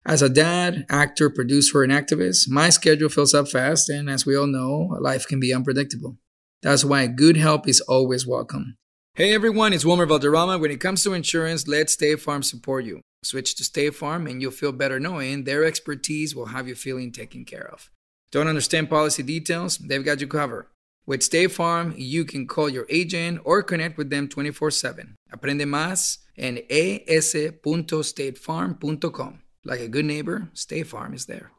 As 0.05 0.21
a 0.21 0.29
dad, 0.29 0.85
actor, 0.87 1.29
producer, 1.29 1.83
and 1.83 1.91
activist, 1.91 2.47
my 2.47 2.69
schedule 2.69 3.09
fills 3.09 3.33
up 3.33 3.49
fast, 3.49 3.89
and 3.89 4.09
as 4.09 4.25
we 4.25 4.37
all 4.37 4.47
know, 4.47 4.97
life 5.01 5.27
can 5.27 5.41
be 5.41 5.53
unpredictable. 5.53 6.15
That's 6.63 6.85
why 6.85 7.05
good 7.07 7.35
help 7.35 7.67
is 7.67 7.81
always 7.81 8.25
welcome. 8.25 8.77
Hey 9.13 9.33
everyone, 9.33 9.73
it's 9.73 9.83
Wilmer 9.83 10.05
Valderrama. 10.05 10.57
When 10.57 10.71
it 10.71 10.79
comes 10.79 11.03
to 11.03 11.11
insurance, 11.11 11.67
let 11.67 11.89
State 11.89 12.21
Farm 12.21 12.43
support 12.43 12.85
you. 12.85 13.01
Switch 13.23 13.55
to 13.55 13.65
State 13.65 13.93
Farm, 13.93 14.25
and 14.25 14.41
you'll 14.41 14.51
feel 14.51 14.71
better 14.71 15.01
knowing 15.01 15.43
their 15.43 15.65
expertise 15.65 16.33
will 16.33 16.45
have 16.45 16.65
you 16.65 16.75
feeling 16.75 17.11
taken 17.11 17.43
care 17.43 17.69
of. 17.73 17.91
Don't 18.31 18.47
understand 18.47 18.89
policy 18.89 19.21
details? 19.21 19.77
They've 19.79 20.05
got 20.05 20.21
you 20.21 20.27
covered. 20.27 20.67
With 21.05 21.23
State 21.23 21.51
Farm, 21.51 21.93
you 21.97 22.23
can 22.23 22.47
call 22.47 22.69
your 22.69 22.85
agent 22.89 23.41
or 23.43 23.61
connect 23.63 23.97
with 23.97 24.09
them 24.09 24.29
24 24.29 24.71
7. 24.71 25.17
Aprende 25.29 25.65
más 25.65 26.19
en 26.37 26.59
es.statefarm.com. 26.69 29.39
Like 29.65 29.81
a 29.81 29.89
good 29.89 30.05
neighbor, 30.05 30.47
State 30.53 30.87
Farm 30.87 31.13
is 31.13 31.25
there. 31.25 31.51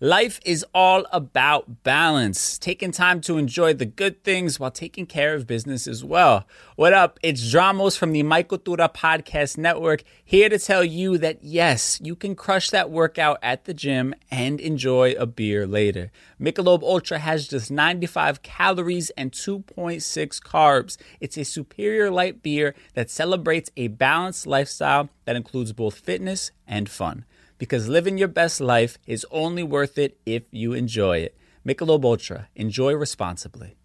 Life 0.00 0.38
is 0.44 0.64
all 0.72 1.06
about 1.10 1.82
balance, 1.82 2.56
taking 2.56 2.92
time 2.92 3.20
to 3.22 3.36
enjoy 3.36 3.74
the 3.74 3.84
good 3.84 4.22
things 4.22 4.60
while 4.60 4.70
taking 4.70 5.06
care 5.06 5.34
of 5.34 5.48
business 5.48 5.88
as 5.88 6.04
well. 6.04 6.46
What 6.76 6.92
up? 6.92 7.18
It's 7.20 7.52
Dramos 7.52 7.98
from 7.98 8.12
the 8.12 8.22
My 8.22 8.42
Tura 8.42 8.88
Podcast 8.88 9.58
Network, 9.58 10.04
here 10.24 10.48
to 10.50 10.58
tell 10.60 10.84
you 10.84 11.18
that 11.18 11.42
yes, 11.42 12.00
you 12.00 12.14
can 12.14 12.36
crush 12.36 12.70
that 12.70 12.92
workout 12.92 13.38
at 13.42 13.64
the 13.64 13.74
gym 13.74 14.14
and 14.30 14.60
enjoy 14.60 15.14
a 15.18 15.26
beer 15.26 15.66
later. 15.66 16.12
Michelob 16.40 16.84
Ultra 16.84 17.18
has 17.18 17.48
just 17.48 17.68
95 17.68 18.42
calories 18.42 19.10
and 19.16 19.32
2.6 19.32 20.40
carbs. 20.40 20.96
It's 21.18 21.36
a 21.36 21.44
superior 21.44 22.08
light 22.08 22.40
beer 22.40 22.76
that 22.94 23.10
celebrates 23.10 23.72
a 23.76 23.88
balanced 23.88 24.46
lifestyle 24.46 25.08
that 25.24 25.34
includes 25.34 25.72
both 25.72 25.98
fitness 25.98 26.52
and 26.68 26.88
fun 26.88 27.24
because 27.58 27.88
living 27.88 28.16
your 28.16 28.28
best 28.28 28.60
life 28.60 28.98
is 29.06 29.26
only 29.30 29.62
worth 29.62 29.98
it 29.98 30.18
if 30.24 30.44
you 30.50 30.72
enjoy 30.72 31.18
it. 31.18 31.36
Michelob 31.66 32.04
Ultra. 32.04 32.48
Enjoy 32.54 32.94
responsibly. 32.94 33.76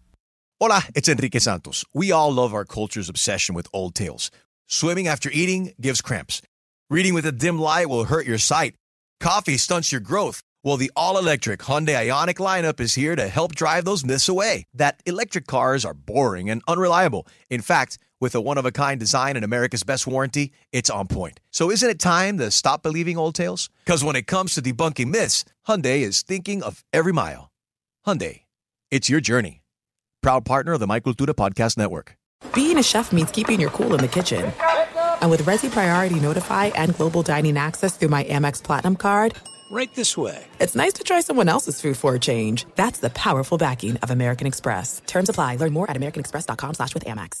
Hola, 0.60 0.84
it's 0.94 1.08
Enrique 1.08 1.40
Santos. 1.40 1.84
We 1.92 2.12
all 2.12 2.32
love 2.32 2.54
our 2.54 2.64
culture's 2.64 3.08
obsession 3.08 3.54
with 3.54 3.68
old 3.72 3.94
tales. 3.94 4.30
Swimming 4.68 5.08
after 5.08 5.28
eating 5.30 5.74
gives 5.80 6.00
cramps. 6.00 6.40
Reading 6.88 7.12
with 7.12 7.26
a 7.26 7.32
dim 7.32 7.58
light 7.58 7.88
will 7.88 8.04
hurt 8.04 8.26
your 8.26 8.38
sight. 8.38 8.74
Coffee 9.20 9.58
stunts 9.58 9.90
your 9.92 10.00
growth. 10.00 10.40
Well, 10.62 10.78
the 10.78 10.90
all-electric 10.96 11.60
Hyundai 11.60 11.96
Ionic 11.96 12.38
lineup 12.38 12.80
is 12.80 12.94
here 12.94 13.16
to 13.16 13.28
help 13.28 13.54
drive 13.54 13.84
those 13.84 14.04
myths 14.04 14.28
away. 14.28 14.64
That 14.72 15.02
electric 15.04 15.46
cars 15.46 15.84
are 15.84 15.92
boring 15.92 16.48
and 16.48 16.62
unreliable. 16.66 17.26
In 17.50 17.60
fact, 17.60 17.98
with 18.24 18.34
a 18.34 18.40
one-of-a-kind 18.40 18.98
design 18.98 19.36
and 19.36 19.44
America's 19.44 19.82
best 19.82 20.06
warranty, 20.06 20.50
it's 20.72 20.88
on 20.88 21.06
point. 21.06 21.40
So 21.50 21.70
isn't 21.70 21.88
it 21.88 21.98
time 21.98 22.38
to 22.38 22.50
stop 22.50 22.82
believing 22.82 23.18
old 23.18 23.34
tales? 23.34 23.68
Because 23.84 24.02
when 24.02 24.16
it 24.16 24.26
comes 24.26 24.54
to 24.54 24.62
debunking 24.62 25.10
myths, 25.10 25.44
Hyundai 25.68 26.00
is 26.00 26.22
thinking 26.22 26.62
of 26.62 26.82
every 26.90 27.12
mile. 27.12 27.52
Hyundai, 28.06 28.40
it's 28.90 29.10
your 29.10 29.20
journey. 29.20 29.60
Proud 30.22 30.46
partner 30.46 30.72
of 30.72 30.80
the 30.80 30.86
Michael 30.86 31.12
Cultura 31.12 31.34
Podcast 31.34 31.76
Network. 31.76 32.16
Being 32.54 32.78
a 32.78 32.82
chef 32.82 33.12
means 33.12 33.30
keeping 33.30 33.60
your 33.60 33.70
cool 33.70 33.92
in 33.94 34.00
the 34.00 34.08
kitchen. 34.08 34.50
And 35.20 35.30
with 35.30 35.42
Resi 35.42 35.70
Priority 35.70 36.18
Notify 36.18 36.66
and 36.82 36.96
Global 36.96 37.22
Dining 37.22 37.58
Access 37.58 37.96
through 37.98 38.08
my 38.08 38.24
Amex 38.24 38.62
Platinum 38.62 38.96
card, 38.96 39.36
Right 39.70 39.92
this 39.94 40.16
way. 40.16 40.44
It's 40.60 40.76
nice 40.76 40.92
to 40.94 41.04
try 41.04 41.20
someone 41.20 41.48
else's 41.48 41.80
food 41.80 41.96
for 41.96 42.14
a 42.14 42.18
change. 42.18 42.66
That's 42.76 43.00
the 43.00 43.10
powerful 43.10 43.58
backing 43.58 43.96
of 43.98 44.10
American 44.10 44.46
Express. 44.46 45.02
Terms 45.06 45.28
apply. 45.28 45.56
Learn 45.56 45.72
more 45.72 45.90
at 45.90 45.96
americanexpress.com 45.96 46.74
slash 46.74 46.94
with 46.94 47.04
Amex. 47.06 47.40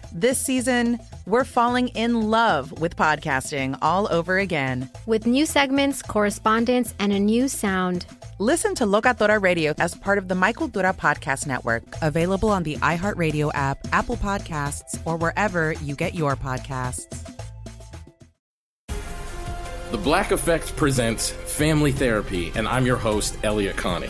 This 0.13 0.37
season, 0.37 0.99
we're 1.25 1.45
falling 1.45 1.87
in 1.89 2.29
love 2.29 2.81
with 2.81 2.97
podcasting 2.97 3.77
all 3.81 4.11
over 4.11 4.39
again. 4.39 4.89
With 5.05 5.25
new 5.25 5.45
segments, 5.45 6.01
correspondence, 6.01 6.93
and 6.99 7.13
a 7.13 7.19
new 7.19 7.47
sound. 7.47 8.05
Listen 8.37 8.75
to 8.75 8.83
Locatora 8.83 9.41
Radio 9.41 9.73
as 9.77 9.95
part 9.95 10.17
of 10.17 10.27
the 10.27 10.35
Michael 10.35 10.67
Cultura 10.67 10.93
Podcast 10.93 11.47
Network, 11.47 11.83
available 12.01 12.49
on 12.49 12.63
the 12.63 12.75
iHeartRadio 12.77 13.51
app, 13.53 13.79
Apple 13.93 14.17
Podcasts, 14.17 14.99
or 15.05 15.15
wherever 15.15 15.71
you 15.73 15.95
get 15.95 16.13
your 16.13 16.35
podcasts. 16.35 17.07
The 19.91 19.97
Black 19.97 20.31
Effect 20.31 20.75
presents 20.75 21.29
Family 21.29 21.93
Therapy, 21.93 22.51
and 22.55 22.67
I'm 22.67 22.85
your 22.85 22.97
host, 22.97 23.37
Elliot 23.43 23.77
Connie. 23.77 24.09